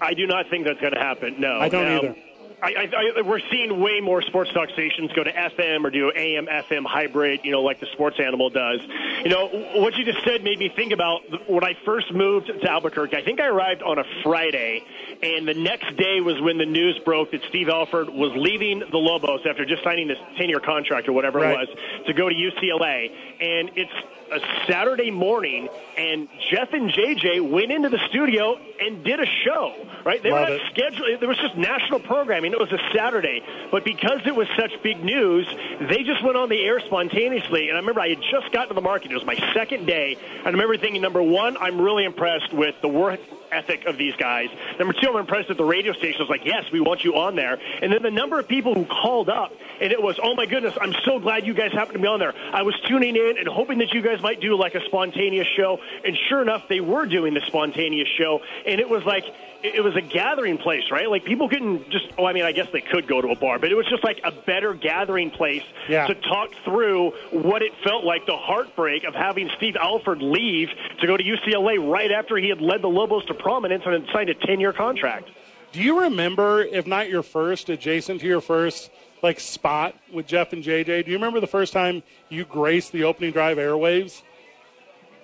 I 0.00 0.14
do 0.14 0.26
not 0.26 0.48
think 0.50 0.66
that's 0.66 0.80
going 0.80 0.92
to 0.92 1.00
happen. 1.00 1.40
No, 1.40 1.58
I 1.58 1.68
don't 1.68 1.84
Now, 1.84 1.98
either. 1.98 2.16
I, 2.62 2.72
I, 2.74 3.18
I, 3.18 3.22
we're 3.22 3.40
seeing 3.50 3.80
way 3.80 4.00
more 4.00 4.22
sports 4.22 4.50
talk 4.52 4.70
stations 4.70 5.12
go 5.12 5.22
to 5.22 5.30
FM 5.32 5.84
or 5.84 5.90
do 5.90 6.10
AM 6.10 6.46
FM 6.46 6.86
hybrid, 6.86 7.40
you 7.44 7.50
know, 7.52 7.60
like 7.62 7.80
the 7.80 7.86
Sports 7.92 8.18
Animal 8.18 8.48
does. 8.48 8.80
You 9.24 9.28
know, 9.28 9.48
what 9.74 9.94
you 9.96 10.04
just 10.04 10.24
said 10.24 10.42
made 10.42 10.58
me 10.58 10.70
think 10.74 10.92
about 10.92 11.20
when 11.50 11.64
I 11.64 11.74
first 11.84 12.12
moved 12.12 12.46
to 12.46 12.70
Albuquerque. 12.70 13.14
I 13.16 13.22
think 13.22 13.40
I 13.40 13.46
arrived 13.46 13.82
on 13.82 13.98
a 13.98 14.04
Friday, 14.22 14.82
and 15.22 15.46
the 15.46 15.54
next 15.54 15.96
day 15.98 16.20
was 16.22 16.40
when 16.40 16.56
the 16.56 16.64
news 16.66 16.98
broke 17.04 17.30
that 17.32 17.42
Steve 17.48 17.68
Alford 17.68 18.08
was 18.08 18.32
leaving 18.34 18.80
the 18.80 18.98
Lobos 18.98 19.40
after 19.46 19.66
just 19.66 19.84
signing 19.84 20.08
this 20.08 20.18
10-year 20.38 20.60
contract 20.60 21.08
or 21.08 21.12
whatever 21.12 21.40
Right. 21.40 21.52
it 21.60 21.68
was 21.68 22.06
to 22.06 22.12
go 22.14 22.28
to 22.28 22.34
UCLA. 22.34 23.10
And 23.40 23.70
it's 23.76 23.92
a 24.32 24.40
Saturday 24.66 25.10
morning, 25.10 25.68
and 25.96 26.28
Jeff 26.50 26.72
and 26.72 26.90
JJ 26.90 27.50
went 27.50 27.72
into 27.72 27.88
the 27.88 28.00
studio 28.08 28.58
and 28.80 29.04
did 29.04 29.20
a 29.20 29.26
show. 29.44 29.74
Right? 30.04 30.22
They 30.22 30.30
Love 30.30 30.48
were 30.48 30.56
not 30.56 30.66
scheduled. 30.70 31.20
There 31.20 31.28
was 31.28 31.38
just 31.38 31.56
national 31.56 32.00
programming. 32.00 32.52
It 32.52 32.58
was 32.58 32.72
a 32.72 32.78
Saturday, 32.94 33.42
but 33.70 33.84
because 33.84 34.20
it 34.24 34.34
was 34.34 34.46
such 34.58 34.82
big 34.82 35.02
news, 35.02 35.46
they 35.80 36.02
just 36.02 36.22
went 36.22 36.36
on 36.36 36.48
the 36.48 36.60
air 36.64 36.80
spontaneously. 36.80 37.68
And 37.68 37.76
I 37.76 37.80
remember 37.80 38.00
I 38.00 38.10
had 38.10 38.22
just 38.22 38.52
gotten 38.52 38.68
to 38.68 38.74
the 38.74 38.80
market. 38.80 39.10
It 39.10 39.14
was 39.14 39.24
my 39.24 39.36
second 39.52 39.86
day, 39.86 40.16
and 40.38 40.46
I 40.46 40.50
remember 40.50 40.76
thinking, 40.76 41.02
number 41.02 41.22
one, 41.22 41.56
I'm 41.56 41.80
really 41.80 42.04
impressed 42.04 42.52
with 42.52 42.74
the 42.82 42.88
work 42.88 43.20
ethic 43.52 43.84
of 43.86 43.96
these 43.98 44.14
guys. 44.16 44.48
Number 44.78 44.92
two, 44.92 45.08
I'm 45.10 45.16
impressed 45.16 45.48
that 45.48 45.56
the 45.56 45.64
radio 45.64 45.92
station 45.92 46.20
was 46.20 46.28
like, 46.28 46.44
yes, 46.44 46.64
we 46.72 46.80
want 46.80 47.04
you 47.04 47.16
on 47.16 47.36
there. 47.36 47.58
And 47.82 47.92
then 47.92 48.02
the 48.02 48.10
number 48.10 48.38
of 48.38 48.48
people 48.48 48.74
who 48.74 48.84
called 48.84 49.28
up, 49.28 49.52
and 49.80 49.92
it 49.92 50.02
was, 50.02 50.18
oh 50.22 50.34
my 50.34 50.46
goodness, 50.46 50.74
I'm 50.80 50.94
so 51.04 51.18
glad 51.18 51.46
you 51.46 51.54
guys 51.54 51.72
happened 51.72 51.94
to 51.94 52.00
be 52.00 52.06
on 52.06 52.18
there. 52.18 52.34
I 52.52 52.62
was 52.62 52.74
tuning 52.88 53.16
in 53.16 53.36
and 53.38 53.46
hoping 53.48 53.78
that 53.78 53.92
you 53.92 54.02
guys 54.02 54.20
might 54.22 54.40
do 54.40 54.56
like 54.56 54.74
a 54.74 54.84
spontaneous 54.86 55.46
show. 55.56 55.78
And 56.04 56.16
sure 56.28 56.42
enough, 56.42 56.68
they 56.68 56.80
were 56.80 57.06
doing 57.06 57.34
the 57.34 57.40
spontaneous 57.46 58.08
show. 58.16 58.40
And 58.66 58.80
it 58.80 58.88
was 58.88 59.04
like, 59.04 59.24
it 59.62 59.82
was 59.82 59.96
a 59.96 60.00
gathering 60.02 60.58
place, 60.58 60.84
right? 60.90 61.10
Like 61.10 61.24
people 61.24 61.48
couldn't 61.48 61.90
just, 61.90 62.06
oh, 62.18 62.24
I 62.26 62.32
mean, 62.34 62.44
I 62.44 62.52
guess 62.52 62.68
they 62.72 62.82
could 62.82 63.08
go 63.08 63.20
to 63.20 63.28
a 63.28 63.34
bar, 63.36 63.58
but 63.58 63.72
it 63.72 63.74
was 63.74 63.86
just 63.86 64.04
like 64.04 64.20
a 64.22 64.30
better 64.30 64.74
gathering 64.74 65.30
place 65.30 65.62
Yeah. 65.88 66.06
to 66.06 66.14
talk 66.14 66.50
through 66.64 67.10
what 67.32 67.62
it 67.62 67.72
felt 67.82 68.04
like 68.04 68.26
the 68.26 68.36
heartbreak 68.36 69.04
of 69.04 69.14
having 69.14 69.50
Steve 69.56 69.74
Alford 69.76 70.22
leave 70.22 70.68
to 71.00 71.06
go 71.06 71.16
to 71.16 71.24
UCLA 71.24 71.78
right 71.90 72.12
after 72.12 72.36
he 72.36 72.48
had 72.48 72.60
led 72.60 72.82
the 72.82 72.88
Lobos 72.88 73.24
to 73.26 73.34
prominence 73.36 73.82
and 73.86 74.06
signed 74.12 74.30
a 74.30 74.34
10 74.34 74.60
year 74.60 74.72
contract. 74.72 75.30
Do 75.72 75.82
you 75.82 76.00
remember, 76.02 76.62
if 76.62 76.86
not 76.86 77.08
your 77.08 77.22
first, 77.22 77.68
adjacent 77.68 78.20
to 78.20 78.26
your 78.26 78.40
first, 78.40 78.90
like 79.22 79.40
spot 79.40 79.94
with 80.12 80.26
Jeff 80.26 80.52
and 80.52 80.62
JJ? 80.62 81.04
Do 81.04 81.10
you 81.10 81.16
remember 81.16 81.40
the 81.40 81.46
first 81.46 81.72
time 81.72 82.02
you 82.28 82.44
graced 82.44 82.92
the 82.92 83.04
opening 83.04 83.32
drive 83.32 83.58
airwaves? 83.58 84.22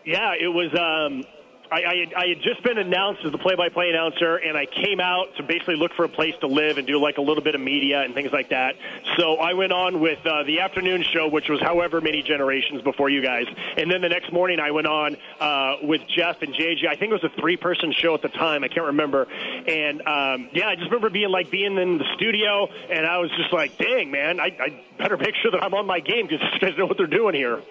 Yeah, 0.05 0.33
it 0.39 0.49
was. 0.49 0.73
Um, 0.79 1.25
I, 1.73 1.77
I, 1.77 1.97
had, 1.97 2.15
I 2.15 2.27
had 2.29 2.43
just 2.43 2.63
been 2.63 2.77
announced 2.77 3.25
as 3.25 3.33
the 3.33 3.39
play-by-play 3.39 3.89
announcer, 3.89 4.37
and 4.37 4.59
I 4.59 4.67
came 4.67 5.01
out 5.01 5.35
to 5.37 5.43
basically 5.43 5.77
look 5.77 5.95
for 5.95 6.05
a 6.05 6.09
place 6.09 6.35
to 6.41 6.47
live 6.47 6.77
and 6.77 6.87
do 6.87 6.99
like 6.99 7.17
a 7.17 7.23
little 7.23 7.43
bit 7.43 7.55
of 7.55 7.63
media 7.63 8.03
and 8.03 8.15
things 8.15 8.31
like 8.31 8.51
that. 8.51 8.77
So 9.17 9.37
I 9.37 9.55
went 9.55 9.73
on 9.73 10.01
with 10.01 10.19
uh, 10.27 10.43
the 10.43 10.61
afternoon 10.61 11.03
show, 11.03 11.29
which 11.29 11.49
was 11.49 11.61
however 11.63 12.03
many 12.03 12.23
generations 12.23 12.83
before 12.83 13.09
you 13.09 13.23
guys, 13.23 13.47
and 13.79 13.91
then 13.91 14.03
the 14.03 14.11
next 14.11 14.33
morning 14.33 14.61
I 14.61 14.71
went 14.71 14.87
on 14.87 15.17
uh, 15.41 15.77
with 15.83 16.03
Jeff 16.15 16.43
and 16.43 16.53
JJ. 16.53 16.87
I 16.89 16.97
think 16.97 17.11
it 17.11 17.23
was 17.23 17.25
a 17.25 17.41
three-person 17.41 17.93
show 17.93 18.15
at 18.15 18.21
the 18.21 18.29
time. 18.29 18.65
I 18.65 18.69
can't 18.69 18.87
remember. 18.87 19.27
And 19.67 20.01
um, 20.03 20.51
yeah, 20.53 20.69
I 20.69 20.75
just 20.75 20.91
remember 20.91 21.09
being 21.09 21.31
like 21.31 21.51
being 21.51 21.79
in 21.79 21.97
the 21.97 22.07
studio, 22.17 22.69
and 22.91 23.07
I 23.07 23.19
was 23.19 23.31
just 23.39 23.53
like, 23.53 23.79
"Dang, 23.79 24.11
man, 24.11 24.41
I, 24.41 24.57
I 24.61 24.83
better 24.99 25.17
make 25.27 25.35
sure 25.37 25.51
that 25.53 25.63
I'm 25.63 25.73
on 25.73 25.87
my 25.87 26.01
game 26.01 26.27
because 26.27 26.47
these 26.53 26.61
guys 26.61 26.77
know 26.77 26.87
what 26.87 26.99
they're 26.99 27.07
doing 27.07 27.35
here." 27.35 27.63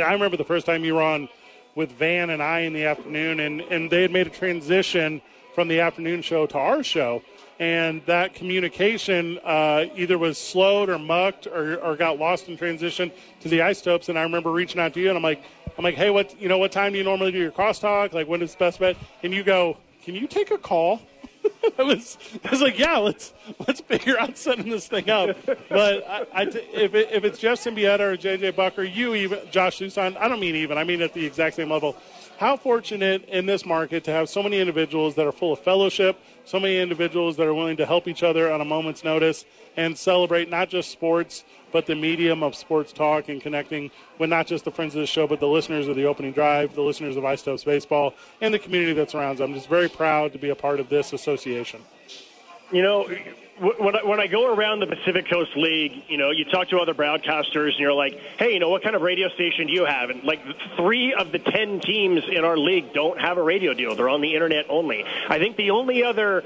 know, 0.00 0.06
I 0.06 0.12
remember 0.12 0.36
the 0.36 0.44
first 0.44 0.64
time 0.66 0.84
you 0.84 0.94
were 0.94 1.02
on 1.02 1.28
with 1.76 1.92
Van 1.92 2.30
and 2.30 2.42
I 2.42 2.60
in 2.60 2.72
the 2.72 2.86
afternoon, 2.86 3.38
and, 3.38 3.60
and 3.60 3.88
they 3.88 4.02
had 4.02 4.10
made 4.10 4.26
a 4.26 4.30
transition 4.30 5.22
from 5.54 5.68
the 5.68 5.78
afternoon 5.78 6.22
show 6.22 6.46
to 6.46 6.58
our 6.58 6.82
show. 6.82 7.22
And 7.58 8.04
that 8.06 8.34
communication 8.34 9.38
uh, 9.44 9.86
either 9.94 10.18
was 10.18 10.36
slowed 10.36 10.88
or 10.88 10.98
mucked 10.98 11.46
or, 11.46 11.76
or 11.76 11.96
got 11.96 12.18
lost 12.18 12.48
in 12.48 12.56
transition 12.56 13.12
to 13.40 13.48
the 13.48 13.62
isotopes. 13.62 14.08
And 14.08 14.18
I 14.18 14.22
remember 14.22 14.50
reaching 14.50 14.80
out 14.80 14.92
to 14.94 15.00
you, 15.00 15.08
and 15.08 15.16
I'm 15.16 15.22
like, 15.22 15.42
I'm 15.78 15.84
like, 15.84 15.94
hey, 15.94 16.10
what 16.10 16.38
you 16.40 16.48
know, 16.48 16.58
what 16.58 16.72
time 16.72 16.92
do 16.92 16.98
you 16.98 17.04
normally 17.04 17.32
do 17.32 17.38
your 17.38 17.52
crosstalk? 17.52 18.12
Like, 18.12 18.26
when 18.26 18.42
is 18.42 18.52
the 18.52 18.58
best 18.58 18.80
bet? 18.80 18.96
And 19.22 19.32
you 19.32 19.44
go, 19.44 19.76
can 20.02 20.14
you 20.14 20.26
take 20.26 20.50
a 20.50 20.58
call? 20.58 21.00
I 21.78 21.82
was, 21.82 22.18
I 22.44 22.50
was 22.50 22.60
like, 22.60 22.78
yeah, 22.78 22.98
let's 22.98 23.32
let's 23.66 23.80
figure 23.80 24.18
out 24.18 24.36
setting 24.36 24.68
this 24.70 24.88
thing 24.88 25.10
up. 25.10 25.36
But 25.68 26.06
I, 26.08 26.26
I 26.32 26.44
t- 26.44 26.58
if 26.72 26.94
it, 26.94 27.08
if 27.12 27.24
it's 27.24 27.38
Jeff 27.38 27.58
Siembieda 27.58 28.00
or 28.00 28.16
JJ 28.16 28.56
Bucker, 28.56 28.82
you 28.82 29.14
even 29.14 29.40
Josh 29.50 29.78
Suchon, 29.78 30.16
I 30.16 30.28
don't 30.28 30.40
mean 30.40 30.56
even, 30.56 30.78
I 30.78 30.84
mean 30.84 31.02
at 31.02 31.12
the 31.12 31.24
exact 31.24 31.56
same 31.56 31.70
level. 31.70 31.96
How 32.38 32.58
fortunate 32.58 33.24
in 33.30 33.46
this 33.46 33.64
market 33.64 34.04
to 34.04 34.10
have 34.10 34.28
so 34.28 34.42
many 34.42 34.60
individuals 34.60 35.14
that 35.14 35.26
are 35.26 35.32
full 35.32 35.54
of 35.54 35.60
fellowship, 35.60 36.20
so 36.44 36.60
many 36.60 36.78
individuals 36.78 37.38
that 37.38 37.46
are 37.46 37.54
willing 37.54 37.78
to 37.78 37.86
help 37.86 38.06
each 38.08 38.22
other 38.22 38.52
on 38.52 38.60
a 38.60 38.64
moment's 38.64 39.02
notice 39.02 39.46
and 39.74 39.96
celebrate 39.96 40.50
not 40.50 40.68
just 40.68 40.90
sports 40.90 41.44
but 41.72 41.86
the 41.86 41.94
medium 41.94 42.42
of 42.42 42.54
sports 42.54 42.92
talk 42.92 43.28
and 43.28 43.40
connecting 43.40 43.90
with 44.18 44.30
not 44.30 44.46
just 44.46 44.64
the 44.64 44.70
friends 44.70 44.94
of 44.94 45.00
the 45.00 45.06
show, 45.06 45.26
but 45.26 45.40
the 45.40 45.48
listeners 45.48 45.88
of 45.88 45.96
the 45.96 46.04
opening 46.04 46.32
drive, 46.32 46.74
the 46.74 46.80
listeners 46.80 47.16
of 47.16 47.24
Isotopes 47.24 47.64
Baseball, 47.64 48.14
and 48.40 48.54
the 48.54 48.58
community 48.58 48.92
that 48.94 49.10
surrounds 49.10 49.40
them. 49.40 49.50
I'm 49.50 49.54
just 49.54 49.68
very 49.68 49.88
proud 49.88 50.32
to 50.32 50.38
be 50.38 50.48
a 50.50 50.54
part 50.54 50.80
of 50.80 50.88
this 50.88 51.12
association. 51.12 51.82
You 52.72 52.82
know, 52.82 53.10
when 53.58 53.96
I, 53.96 54.04
when 54.04 54.20
I 54.20 54.26
go 54.26 54.54
around 54.54 54.80
the 54.80 54.86
Pacific 54.86 55.28
Coast 55.30 55.56
League, 55.56 56.04
you 56.08 56.18
know, 56.18 56.30
you 56.30 56.44
talk 56.44 56.68
to 56.68 56.78
other 56.78 56.94
broadcasters 56.94 57.70
and 57.70 57.78
you're 57.78 57.92
like, 57.92 58.18
hey, 58.38 58.52
you 58.52 58.58
know, 58.58 58.68
what 58.68 58.82
kind 58.82 58.94
of 58.94 59.02
radio 59.02 59.28
station 59.30 59.66
do 59.66 59.72
you 59.72 59.84
have? 59.84 60.10
And 60.10 60.24
like 60.24 60.40
three 60.76 61.14
of 61.14 61.32
the 61.32 61.38
10 61.38 61.80
teams 61.80 62.22
in 62.30 62.44
our 62.44 62.56
league 62.56 62.92
don't 62.92 63.20
have 63.20 63.38
a 63.38 63.42
radio 63.42 63.72
deal. 63.72 63.96
They're 63.96 64.08
on 64.08 64.20
the 64.20 64.34
internet 64.34 64.66
only. 64.68 65.04
I 65.28 65.38
think 65.38 65.56
the 65.56 65.70
only 65.70 66.04
other 66.04 66.44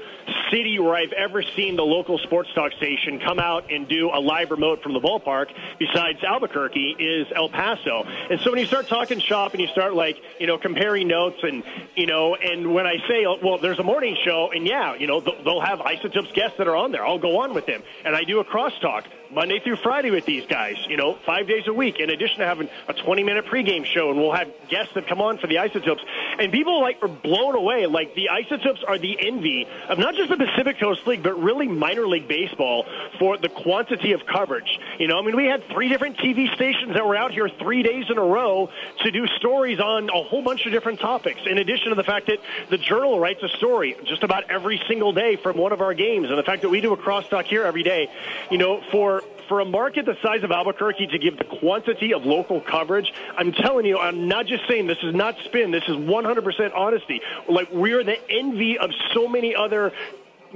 city 0.51 0.77
where 0.79 0.95
I've 0.95 1.13
ever 1.13 1.41
seen 1.41 1.75
the 1.75 1.83
local 1.83 2.17
sports 2.19 2.49
talk 2.53 2.73
station 2.73 3.19
come 3.19 3.39
out 3.39 3.71
and 3.71 3.87
do 3.87 4.09
a 4.13 4.19
live 4.19 4.51
remote 4.51 4.83
from 4.83 4.93
the 4.93 4.99
ballpark 4.99 5.47
besides 5.79 6.23
Albuquerque 6.23 6.95
is 6.99 7.27
El 7.35 7.49
Paso. 7.49 8.03
And 8.29 8.39
so 8.41 8.51
when 8.51 8.59
you 8.59 8.65
start 8.65 8.87
talking 8.87 9.19
shop 9.19 9.53
and 9.53 9.61
you 9.61 9.67
start 9.67 9.93
like, 9.93 10.17
you 10.39 10.47
know, 10.47 10.57
comparing 10.57 11.07
notes 11.07 11.37
and, 11.43 11.63
you 11.95 12.05
know, 12.05 12.35
and 12.35 12.73
when 12.73 12.85
I 12.85 12.97
say, 13.07 13.25
well, 13.41 13.57
there's 13.57 13.79
a 13.79 13.83
morning 13.83 14.17
show 14.23 14.51
and 14.53 14.67
yeah, 14.67 14.95
you 14.95 15.07
know, 15.07 15.21
they'll 15.21 15.61
have 15.61 15.81
isotopes 15.81 16.31
guests 16.33 16.57
that 16.57 16.67
are 16.67 16.75
on 16.75 16.91
there. 16.91 17.05
I'll 17.05 17.19
go 17.19 17.39
on 17.39 17.53
with 17.53 17.65
them. 17.65 17.81
And 18.05 18.15
I 18.15 18.23
do 18.23 18.39
a 18.39 18.45
crosstalk 18.45 19.05
Monday 19.31 19.59
through 19.59 19.77
Friday 19.77 20.11
with 20.11 20.25
these 20.25 20.45
guys, 20.45 20.75
you 20.89 20.97
know, 20.97 21.15
five 21.25 21.47
days 21.47 21.67
a 21.67 21.73
week, 21.73 21.99
in 21.99 22.09
addition 22.09 22.39
to 22.39 22.45
having 22.45 22.69
a 22.87 22.93
20 22.93 23.23
minute 23.23 23.45
pregame 23.45 23.85
show. 23.85 24.09
And 24.09 24.19
we'll 24.19 24.33
have 24.33 24.49
guests 24.67 24.93
that 24.95 25.07
come 25.07 25.21
on 25.21 25.37
for 25.37 25.47
the 25.47 25.59
Isotopes. 25.59 26.03
And 26.37 26.51
people 26.51 26.81
like 26.81 27.01
are 27.01 27.07
blown 27.07 27.55
away. 27.55 27.85
Like 27.85 28.13
the 28.13 28.29
Isotopes 28.29 28.83
are 28.85 28.97
the 28.97 29.17
envy 29.25 29.67
of 29.87 29.97
not 29.97 30.15
just 30.15 30.29
the 30.29 30.37
Pacific 30.37 30.79
Coast 30.79 31.07
League, 31.07 31.23
but 31.23 31.41
really 31.41 31.67
minor 31.67 32.07
league 32.07 32.27
baseball 32.27 32.85
for 33.19 33.37
the 33.37 33.47
quantity 33.47 34.11
of 34.11 34.25
coverage. 34.25 34.79
You 34.99 35.07
know, 35.07 35.17
I 35.17 35.21
mean, 35.21 35.35
we 35.35 35.45
had 35.45 35.63
three 35.69 35.87
different 35.87 36.17
TV 36.17 36.53
stations 36.53 36.93
that 36.93 37.05
were 37.05 37.15
out 37.15 37.31
here 37.31 37.47
three 37.47 37.83
days 37.83 38.05
in 38.09 38.17
a 38.17 38.23
row 38.23 38.69
to 39.03 39.11
do 39.11 39.27
stories 39.27 39.79
on 39.79 40.09
a 40.09 40.23
whole 40.23 40.41
bunch 40.41 40.65
of 40.65 40.73
different 40.73 40.99
topics. 40.99 41.41
In 41.45 41.57
addition 41.57 41.89
to 41.89 41.95
the 41.95 42.03
fact 42.03 42.27
that 42.27 42.39
the 42.69 42.77
Journal 42.77 43.19
writes 43.19 43.41
a 43.43 43.49
story 43.49 43.95
just 44.03 44.23
about 44.23 44.49
every 44.51 44.81
single 44.87 45.13
day 45.13 45.37
from 45.37 45.57
one 45.57 45.71
of 45.71 45.81
our 45.81 45.93
games, 45.93 46.29
and 46.29 46.37
the 46.37 46.43
fact 46.43 46.63
that 46.63 46.69
we 46.69 46.81
do 46.81 46.91
a 46.91 46.97
crosstalk 46.97 47.45
here 47.45 47.63
every 47.63 47.83
day, 47.83 48.09
you 48.49 48.57
know, 48.57 48.81
for 48.91 49.20
for 49.51 49.59
a 49.59 49.65
market 49.65 50.05
the 50.05 50.15
size 50.23 50.43
of 50.43 50.51
Albuquerque 50.51 51.07
to 51.07 51.19
give 51.19 51.37
the 51.37 51.43
quantity 51.43 52.13
of 52.13 52.23
local 52.23 52.61
coverage, 52.61 53.11
I'm 53.35 53.51
telling 53.51 53.85
you, 53.85 53.97
I'm 53.97 54.29
not 54.29 54.45
just 54.45 54.65
saying 54.65 54.87
this 54.87 55.03
is 55.03 55.13
not 55.13 55.35
spin. 55.43 55.71
This 55.71 55.83
is 55.89 55.97
100% 55.97 56.73
honesty. 56.73 57.19
Like 57.49 57.69
we're 57.69 58.01
the 58.05 58.15
envy 58.29 58.77
of 58.77 58.91
so 59.13 59.27
many 59.27 59.53
other 59.53 59.91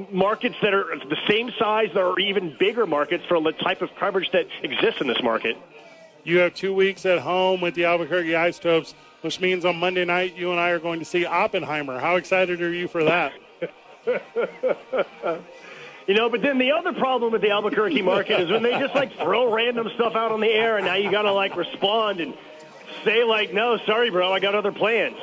markets 0.10 0.56
that 0.62 0.74
are 0.74 0.98
the 0.98 1.18
same 1.28 1.52
size 1.60 1.90
or 1.94 2.18
even 2.22 2.56
bigger 2.58 2.86
markets 2.86 3.26
for 3.28 3.42
the 3.42 3.52
type 3.52 3.82
of 3.82 3.90
coverage 4.00 4.32
that 4.32 4.48
exists 4.64 5.02
in 5.02 5.08
this 5.08 5.22
market. 5.22 5.58
You 6.24 6.38
have 6.38 6.54
two 6.54 6.74
weeks 6.74 7.06
at 7.06 7.20
home 7.20 7.60
with 7.60 7.76
the 7.76 7.84
Albuquerque 7.84 8.34
Isotopes, 8.34 8.96
which 9.20 9.42
means 9.42 9.66
on 9.66 9.76
Monday 9.76 10.06
night 10.06 10.38
you 10.38 10.52
and 10.52 10.60
I 10.60 10.70
are 10.70 10.80
going 10.80 11.00
to 11.00 11.06
see 11.06 11.26
Oppenheimer. 11.26 12.00
How 12.00 12.16
excited 12.16 12.62
are 12.62 12.74
you 12.74 12.88
for 12.88 13.04
that? 13.04 13.34
You 16.08 16.14
know, 16.14 16.30
but 16.30 16.42
then 16.42 16.60
the 16.60 16.72
other 16.72 16.94
problem 16.94 17.32
with 17.32 17.42
the 17.42 17.50
Albuquerque 17.50 18.02
market 18.04 18.40
is 18.42 18.50
when 18.52 18.62
they 18.64 18.72
just 18.80 18.94
like 18.94 19.14
throw 19.18 19.52
random 19.54 19.90
stuff 19.96 20.16
out 20.16 20.32
on 20.32 20.40
the 20.40 20.50
air, 20.52 20.78
and 20.78 20.86
now 20.86 20.96
you 20.96 21.10
got 21.10 21.24
to 21.24 21.34
like 21.34 21.56
respond 21.56 22.20
and 22.20 22.34
say 23.04 23.24
like, 23.24 23.54
"No, 23.54 23.78
sorry, 23.86 24.10
bro, 24.12 24.32
I 24.32 24.40
got 24.40 24.56
other 24.56 24.72
plans." 24.72 25.18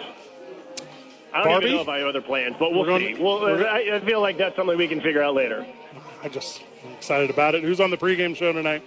I 1.32 1.38
don't 1.38 1.46
Barbie? 1.48 1.66
even 1.66 1.76
know 1.76 1.82
if 1.82 1.88
I 1.88 1.98
have 1.98 2.08
other 2.08 2.20
plans, 2.20 2.56
but 2.58 2.72
we'll 2.72 2.98
see. 2.98 3.14
Well, 3.14 3.46
I, 3.64 3.92
I 3.94 4.00
feel 4.00 4.20
like 4.20 4.36
that's 4.36 4.54
something 4.54 4.76
we 4.76 4.88
can 4.88 5.00
figure 5.00 5.22
out 5.22 5.34
later. 5.34 5.66
I 6.22 6.28
just 6.28 6.62
I'm 6.84 6.92
excited 6.92 7.30
about 7.30 7.54
it. 7.54 7.62
Who's 7.62 7.80
on 7.80 7.90
the 7.90 7.96
pregame 7.96 8.36
show 8.36 8.52
tonight? 8.52 8.82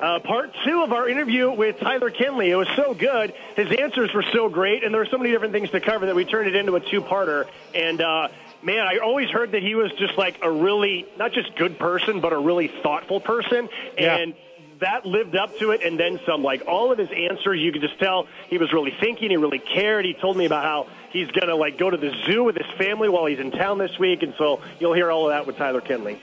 Uh, 0.00 0.18
part 0.18 0.50
two 0.66 0.82
of 0.82 0.92
our 0.92 1.08
interview 1.08 1.50
with 1.52 1.78
Tyler 1.78 2.10
Kinley. 2.10 2.50
It 2.50 2.56
was 2.56 2.68
so 2.74 2.92
good. 2.94 3.32
His 3.56 3.70
answers 3.78 4.12
were 4.12 4.24
so 4.32 4.48
great, 4.48 4.82
and 4.82 4.92
there 4.92 5.00
were 5.00 5.06
so 5.06 5.16
many 5.16 5.30
different 5.30 5.52
things 5.52 5.70
to 5.70 5.80
cover 5.80 6.06
that 6.06 6.16
we 6.16 6.24
turned 6.24 6.48
it 6.48 6.56
into 6.56 6.74
a 6.74 6.80
two-parter. 6.80 7.46
And 7.74 8.02
uh, 8.02 8.28
man, 8.64 8.86
I 8.86 8.98
always 8.98 9.28
heard 9.30 9.52
that 9.52 9.62
he 9.62 9.74
was 9.74 9.92
just 9.92 10.16
like 10.16 10.38
a 10.42 10.50
really 10.50 11.06
not 11.18 11.32
just 11.32 11.54
good 11.56 11.78
person, 11.78 12.20
but 12.20 12.32
a 12.32 12.38
really 12.38 12.68
thoughtful 12.82 13.20
person, 13.20 13.68
Yeah. 13.98 14.16
and 14.16 14.34
that 14.80 15.06
lived 15.06 15.36
up 15.36 15.56
to 15.58 15.70
it 15.70 15.82
and 15.82 15.98
then 15.98 16.18
some. 16.26 16.42
Like 16.42 16.62
all 16.66 16.90
of 16.90 16.98
his 16.98 17.08
answers, 17.10 17.60
you 17.60 17.70
could 17.72 17.80
just 17.82 17.98
tell 17.98 18.26
he 18.48 18.58
was 18.58 18.72
really 18.72 18.92
thinking. 19.00 19.30
He 19.30 19.36
really 19.36 19.60
cared. 19.60 20.04
He 20.04 20.14
told 20.14 20.36
me 20.36 20.46
about 20.46 20.64
how 20.64 20.86
he's 21.10 21.30
gonna 21.30 21.54
like 21.54 21.78
go 21.78 21.90
to 21.90 21.96
the 21.96 22.12
zoo 22.26 22.42
with 22.44 22.56
his 22.56 22.66
family 22.76 23.08
while 23.08 23.26
he's 23.26 23.38
in 23.38 23.50
town 23.52 23.78
this 23.78 23.98
week, 23.98 24.22
and 24.22 24.34
so 24.36 24.60
you'll 24.80 24.94
hear 24.94 25.10
all 25.10 25.26
of 25.26 25.30
that 25.32 25.46
with 25.46 25.56
Tyler 25.56 25.80
Kinley. 25.80 26.20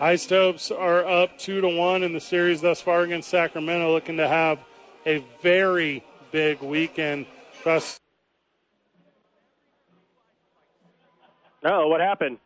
Isotopes 0.00 0.70
are 0.70 1.04
up 1.06 1.38
two 1.38 1.60
to 1.60 1.68
one 1.68 2.02
in 2.02 2.12
the 2.12 2.20
series 2.20 2.60
thus 2.60 2.80
far 2.80 3.02
against 3.02 3.28
Sacramento, 3.28 3.92
looking 3.92 4.16
to 4.18 4.28
have 4.28 4.58
a 5.06 5.24
very 5.42 6.04
big 6.30 6.60
weekend. 6.60 7.26
Trust 7.62 8.00
Oh, 11.64 11.88
what 11.88 12.00
happened? 12.00 12.38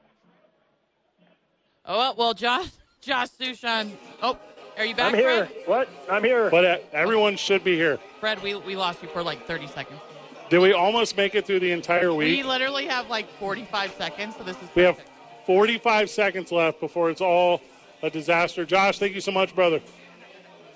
Oh 1.85 1.99
well, 1.99 2.15
well 2.17 2.35
Josh, 2.35 2.69
Josh 3.01 3.29
Suchon. 3.29 3.91
Oh, 4.23 4.39
are 4.79 4.85
you 4.85 4.95
back, 4.95 5.13
I'm 5.13 5.19
here. 5.19 5.47
Fred? 5.47 5.63
What? 5.67 5.89
I'm 6.11 6.25
here. 6.25 6.51
but 6.51 6.65
uh, 6.65 6.79
everyone 6.93 7.37
should 7.37 7.65
be 7.65 7.75
here. 7.77 7.99
Fred, 8.21 8.43
we 8.43 8.55
we 8.55 8.77
lost 8.77 9.03
you 9.03 9.09
for 9.09 9.23
like 9.23 9.47
30 9.47 9.67
seconds. 9.69 10.01
Did 10.49 10.61
we 10.61 10.73
almost 10.73 11.17
make 11.17 11.35
it 11.35 11.47
through 11.47 11.61
the 11.61 11.73
entire 11.73 12.13
week? 12.13 12.39
We 12.39 12.43
literally 12.43 12.87
have 12.87 13.09
like 13.09 13.29
45 13.39 13.93
seconds, 13.95 14.37
so 14.37 14.45
this 14.45 14.57
is. 14.63 14.69
We 14.75 14.83
have 14.83 15.01
45 15.47 16.11
seconds 16.11 16.53
left 16.53 16.79
before 16.79 17.11
it's 17.11 17.21
all 17.21 17.61
a 18.03 18.11
disaster. 18.11 18.65
Josh, 18.65 18.99
thank 18.99 19.15
you 19.15 19.21
so 19.21 19.33
much, 19.33 19.55
brother. 19.55 19.81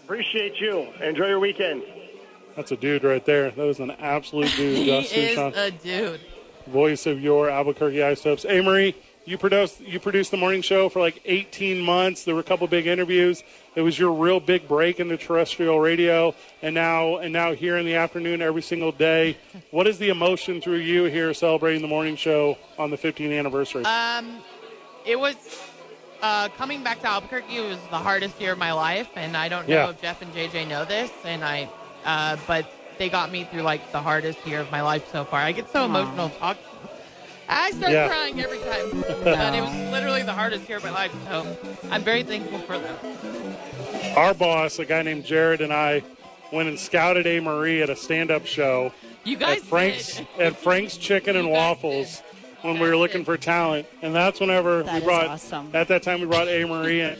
Appreciate 0.04 0.60
you. 0.60 0.88
Enjoy 1.02 1.26
your 1.26 1.40
weekend. 1.40 1.82
That's 2.54 2.72
a 2.72 2.76
dude 2.76 3.04
right 3.04 3.24
there. 3.26 3.50
That 3.50 3.64
was 3.64 3.80
an 3.80 3.90
absolute 3.92 4.50
dude, 4.56 4.78
he 4.78 4.86
Josh 4.86 5.12
is 5.12 5.36
Suchon. 5.36 5.56
a 5.56 5.70
dude. 5.70 6.20
Voice 6.66 7.06
of 7.06 7.20
your 7.20 7.48
Albuquerque 7.50 8.02
Isotopes. 8.02 8.44
Marie, 8.44 8.94
you 9.24 9.36
produced 9.38 9.80
you 9.80 9.98
produced 9.98 10.30
the 10.30 10.36
morning 10.36 10.62
show 10.62 10.88
for 10.88 11.00
like 11.00 11.20
18 11.24 11.80
months. 11.80 12.24
There 12.24 12.34
were 12.34 12.40
a 12.40 12.44
couple 12.44 12.66
big 12.68 12.86
interviews. 12.86 13.42
It 13.74 13.82
was 13.82 13.98
your 13.98 14.12
real 14.12 14.40
big 14.40 14.68
break 14.68 15.00
into 15.00 15.16
terrestrial 15.16 15.80
radio, 15.80 16.34
and 16.62 16.74
now 16.74 17.16
and 17.18 17.32
now 17.32 17.52
here 17.52 17.76
in 17.76 17.84
the 17.84 17.96
afternoon 17.96 18.40
every 18.40 18.62
single 18.62 18.92
day. 18.92 19.36
What 19.70 19.86
is 19.86 19.98
the 19.98 20.08
emotion 20.10 20.60
through 20.60 20.78
you 20.78 21.04
here 21.04 21.34
celebrating 21.34 21.82
the 21.82 21.88
morning 21.88 22.16
show 22.16 22.56
on 22.78 22.90
the 22.90 22.96
15th 22.96 23.36
anniversary? 23.36 23.84
Um, 23.84 24.38
it 25.04 25.18
was 25.18 25.34
uh, 26.22 26.48
coming 26.50 26.82
back 26.82 27.00
to 27.02 27.08
Albuquerque 27.08 27.60
was 27.60 27.78
the 27.90 27.98
hardest 27.98 28.40
year 28.40 28.52
of 28.52 28.58
my 28.58 28.72
life, 28.72 29.08
and 29.16 29.36
I 29.36 29.48
don't 29.48 29.68
know 29.68 29.74
Yeah. 29.74 29.90
if 29.90 30.00
Jeff 30.00 30.22
and 30.22 30.32
JJ 30.32 30.68
know 30.68 30.84
this, 30.84 31.10
and 31.24 31.44
I, 31.44 31.68
uh, 32.04 32.36
but 32.46 32.70
they 32.98 33.08
got 33.08 33.30
me 33.30 33.44
through 33.44 33.62
like 33.62 33.92
the 33.92 34.00
hardest 34.00 34.44
year 34.46 34.60
of 34.60 34.70
my 34.70 34.82
life 34.82 35.10
so 35.10 35.24
far. 35.24 35.40
I 35.40 35.52
get 35.52 35.68
so 35.70 35.84
emotional 35.84 36.30
talking. 36.30 36.62
I 37.48 37.70
start 37.72 37.92
Yeah. 37.92 38.08
crying 38.08 38.40
every 38.40 38.58
time, 38.58 38.90
but 39.24 39.54
it 39.54 39.60
was 39.62 39.92
literally 39.92 40.22
the 40.22 40.32
hardest 40.32 40.68
year 40.68 40.78
of 40.78 40.84
my 40.84 40.90
life. 40.90 41.12
So 41.28 41.56
I'm 41.90 42.02
very 42.02 42.22
thankful 42.22 42.58
for 42.60 42.78
them. 42.78 42.96
Our 44.16 44.34
boss, 44.34 44.78
a 44.78 44.84
guy 44.84 45.02
named 45.02 45.24
Jared, 45.24 45.60
and 45.60 45.72
I 45.72 46.02
went 46.52 46.68
and 46.68 46.78
scouted 46.78 47.26
A. 47.26 47.38
Marie 47.40 47.82
at 47.82 47.90
a 47.90 47.96
stand-up 47.96 48.46
show 48.46 48.92
You 49.24 49.36
guys 49.36 49.58
at 49.58 49.64
Frank's 49.64 50.16
did. 50.16 50.26
at 50.40 50.56
Frank's 50.56 50.96
Chicken 50.96 51.36
and 51.36 51.48
You 51.48 51.54
guys 51.54 51.60
Waffles 51.60 52.22
when 52.62 52.80
we 52.80 52.88
were 52.88 52.96
looking 52.96 53.24
for 53.24 53.36
talent, 53.36 53.86
and 54.02 54.14
that's 54.14 54.40
whenever 54.40 54.82
That 54.82 55.00
we 55.02 55.06
brought. 55.06 55.26
awesome. 55.28 55.70
At 55.74 55.86
that 55.88 56.02
time, 56.02 56.20
we 56.20 56.26
brought 56.26 56.48
A. 56.48 56.64
Marie 56.64 57.00
in. 57.02 57.16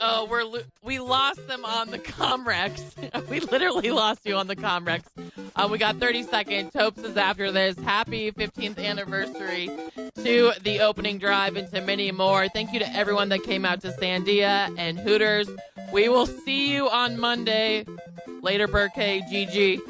Oh, 0.00 0.26
we're 0.30 0.44
lo- 0.44 0.62
we 0.82 0.98
lost 0.98 1.46
them 1.46 1.64
on 1.64 1.90
the 1.90 1.98
Comrex. 1.98 3.28
we 3.28 3.40
literally 3.40 3.90
lost 3.90 4.20
you 4.24 4.36
on 4.36 4.46
the 4.46 4.56
Comrex. 4.56 5.02
Uh, 5.54 5.68
we 5.70 5.78
got 5.78 5.96
30 5.96 6.22
seconds. 6.22 6.72
Hopes 6.74 7.02
is 7.02 7.16
after 7.16 7.52
this. 7.52 7.78
Happy 7.78 8.32
15th 8.32 8.78
anniversary 8.82 9.68
to 10.22 10.52
the 10.62 10.80
opening 10.80 11.18
drive 11.18 11.56
and 11.56 11.70
to 11.72 11.80
many 11.82 12.10
more. 12.12 12.48
Thank 12.48 12.72
you 12.72 12.78
to 12.78 12.90
everyone 12.94 13.28
that 13.28 13.42
came 13.42 13.64
out 13.64 13.82
to 13.82 13.88
Sandia 13.88 14.74
and 14.78 14.98
Hooters. 14.98 15.48
We 15.92 16.08
will 16.08 16.26
see 16.26 16.72
you 16.72 16.88
on 16.88 17.18
Monday. 17.20 17.84
Later, 18.42 18.68
Burke, 18.68 18.94
GG. 18.94 19.89